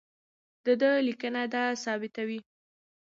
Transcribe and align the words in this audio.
د 0.65 0.67
ده 0.81 0.91
لیکنې 1.07 1.43
دا 1.53 1.63
ثابتوي. 1.83 2.39